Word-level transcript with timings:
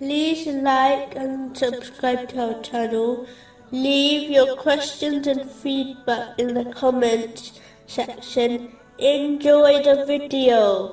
like 0.00 1.14
and 1.16 1.56
subscribe 1.56 2.28
to 2.30 2.54
our 2.54 2.62
channel. 2.62 3.26
Leave 3.70 4.30
your 4.30 4.56
questions 4.56 5.26
and 5.26 5.50
feedback 5.50 6.38
in 6.38 6.54
the 6.54 6.64
comments 6.72 7.60
section. 7.86 8.76
Enjoy 8.98 9.82
the 9.82 10.04
video. 10.06 10.92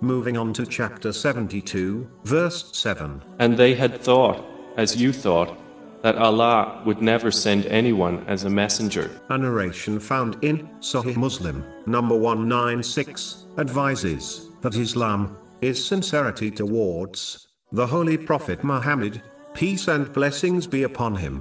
Moving 0.00 0.36
on 0.36 0.52
to 0.54 0.64
chapter 0.64 1.12
72, 1.12 2.08
verse 2.24 2.70
7. 2.76 3.22
And 3.38 3.56
they 3.56 3.74
had 3.74 4.00
thought, 4.00 4.44
as 4.76 4.96
you 4.96 5.12
thought, 5.12 5.58
that 6.02 6.16
Allah 6.16 6.82
would 6.86 7.02
never 7.02 7.30
send 7.30 7.66
anyone 7.66 8.24
as 8.26 8.44
a 8.44 8.50
messenger. 8.50 9.10
A 9.28 9.36
narration 9.36 10.00
found 10.00 10.42
in 10.42 10.66
Sahih 10.80 11.16
Muslim, 11.16 11.62
number 11.84 12.16
196, 12.16 13.44
advises 13.58 14.48
that 14.62 14.76
Islam 14.76 15.36
is 15.60 15.84
sincerity 15.84 16.50
towards 16.50 17.49
the 17.72 17.86
Holy 17.86 18.18
Prophet 18.18 18.64
Muhammad, 18.64 19.22
peace 19.54 19.86
and 19.86 20.12
blessings 20.12 20.66
be 20.66 20.82
upon 20.82 21.14
him. 21.14 21.40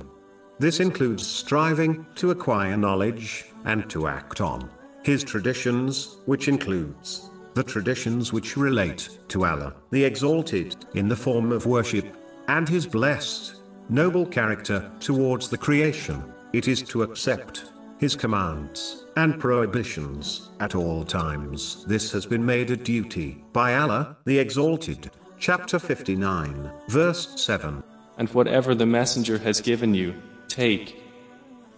This 0.59 0.79
includes 0.79 1.25
striving 1.25 2.05
to 2.15 2.29
acquire 2.29 2.77
knowledge 2.77 3.45
and 3.65 3.89
to 3.89 4.07
act 4.07 4.39
on 4.39 4.69
his 5.03 5.23
traditions, 5.23 6.17
which 6.25 6.47
includes 6.47 7.31
the 7.55 7.63
traditions 7.63 8.31
which 8.31 8.57
relate 8.57 9.17
to 9.29 9.43
Allah, 9.43 9.73
the 9.89 10.03
Exalted, 10.03 10.75
in 10.93 11.07
the 11.07 11.15
form 11.15 11.51
of 11.51 11.65
worship, 11.65 12.05
and 12.47 12.69
his 12.69 12.85
blessed, 12.85 13.63
noble 13.89 14.25
character 14.25 14.91
towards 14.99 15.49
the 15.49 15.57
creation. 15.57 16.23
It 16.53 16.67
is 16.67 16.83
to 16.83 17.01
accept 17.01 17.71
his 17.97 18.15
commands 18.15 19.05
and 19.17 19.39
prohibitions 19.39 20.49
at 20.59 20.75
all 20.75 21.03
times. 21.03 21.85
This 21.85 22.11
has 22.11 22.27
been 22.27 22.45
made 22.45 22.69
a 22.69 22.77
duty 22.77 23.43
by 23.51 23.77
Allah, 23.77 24.17
the 24.25 24.37
Exalted. 24.37 25.09
Chapter 25.41 25.79
59, 25.79 26.69
verse 26.89 27.41
7. 27.41 27.81
And 28.17 28.27
whatever 28.31 28.75
the 28.75 28.85
messenger 28.85 29.37
has 29.37 29.61
given 29.61 29.93
you, 29.93 30.13
take, 30.49 31.01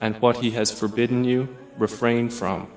and 0.02 0.16
what 0.16 0.38
he 0.38 0.50
has 0.50 0.72
forbidden 0.72 1.23
you, 1.23 1.48
refrain 1.78 2.28
from. 2.28 2.72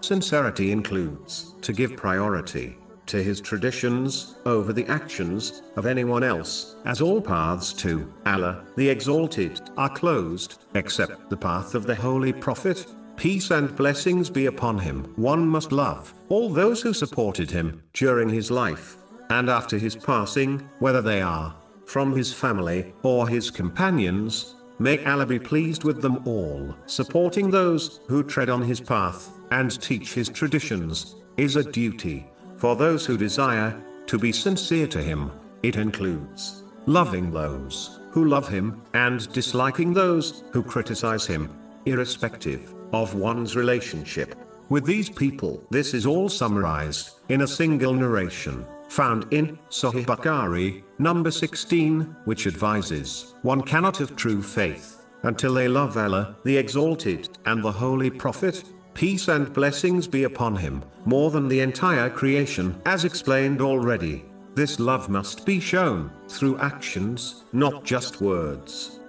Sincerity 0.00 0.72
includes 0.72 1.54
to 1.60 1.74
give 1.74 1.98
priority 1.98 2.78
to 3.04 3.22
his 3.22 3.42
traditions 3.42 4.36
over 4.46 4.72
the 4.72 4.86
actions 4.86 5.60
of 5.76 5.84
anyone 5.84 6.24
else, 6.24 6.76
as 6.86 7.02
all 7.02 7.20
paths 7.20 7.74
to 7.74 8.10
Allah, 8.24 8.64
the 8.76 8.88
Exalted, 8.88 9.60
are 9.76 9.90
closed, 9.90 10.64
except 10.74 11.28
the 11.28 11.36
path 11.36 11.74
of 11.74 11.86
the 11.86 11.94
Holy 11.94 12.32
Prophet. 12.32 12.86
Peace 13.16 13.50
and 13.50 13.76
blessings 13.76 14.30
be 14.30 14.46
upon 14.46 14.78
him. 14.78 15.12
One 15.16 15.46
must 15.46 15.72
love 15.72 16.14
all 16.30 16.48
those 16.48 16.80
who 16.80 16.94
supported 16.94 17.50
him 17.50 17.82
during 17.92 18.30
his 18.30 18.50
life 18.50 18.96
and 19.32 19.48
after 19.48 19.78
his 19.78 19.96
passing, 19.96 20.58
whether 20.78 21.00
they 21.00 21.22
are 21.22 21.54
from 21.86 22.14
his 22.14 22.32
family 22.32 22.92
or 23.02 23.28
his 23.28 23.50
companions. 23.50 24.56
May 24.78 25.02
Allah 25.04 25.26
be 25.26 25.38
pleased 25.38 25.84
with 25.84 26.02
them 26.02 26.26
all. 26.26 26.74
Supporting 26.86 27.50
those 27.50 28.00
who 28.08 28.22
tread 28.22 28.50
on 28.50 28.62
his 28.62 28.80
path 28.80 29.30
and 29.50 29.80
teach 29.80 30.14
his 30.14 30.28
traditions 30.28 31.16
is 31.36 31.56
a 31.56 31.70
duty 31.80 32.26
for 32.56 32.76
those 32.76 33.06
who 33.06 33.16
desire 33.16 33.74
to 34.06 34.18
be 34.18 34.32
sincere 34.32 34.86
to 34.88 35.02
him. 35.02 35.30
It 35.62 35.76
includes 35.76 36.64
loving 36.86 37.30
those 37.30 38.00
who 38.10 38.26
love 38.26 38.48
him 38.48 38.82
and 38.94 39.32
disliking 39.32 39.94
those 39.94 40.44
who 40.52 40.62
criticize 40.62 41.26
him, 41.26 41.48
irrespective 41.86 42.74
of 42.92 43.14
one's 43.14 43.56
relationship 43.56 44.34
with 44.68 44.84
these 44.84 45.08
people. 45.08 45.64
This 45.70 45.94
is 45.94 46.06
all 46.06 46.28
summarized 46.28 47.12
in 47.28 47.42
a 47.42 47.46
single 47.46 47.94
narration 47.94 48.66
found 48.92 49.26
in 49.32 49.58
Sahih 49.70 50.04
Bukhari, 50.04 50.82
number 50.98 51.30
16, 51.30 52.14
which 52.26 52.46
advises 52.46 53.34
one 53.40 53.62
cannot 53.62 53.96
have 53.96 54.14
true 54.16 54.42
faith 54.42 55.06
until 55.22 55.54
they 55.54 55.66
love 55.66 55.96
Allah, 55.96 56.36
the 56.44 56.56
Exalted, 56.58 57.30
and 57.46 57.64
the 57.64 57.72
Holy 57.72 58.10
Prophet, 58.10 58.64
peace 58.92 59.28
and 59.28 59.50
blessings 59.54 60.06
be 60.06 60.24
upon 60.24 60.54
him, 60.56 60.84
more 61.06 61.30
than 61.30 61.48
the 61.48 61.60
entire 61.60 62.10
creation. 62.10 62.78
As 62.84 63.04
explained 63.04 63.62
already, 63.62 64.26
this 64.54 64.78
love 64.78 65.08
must 65.08 65.46
be 65.46 65.58
shown 65.58 66.12
through 66.28 66.58
actions, 66.58 67.44
not 67.54 67.84
just 67.84 68.20
words. 68.20 69.00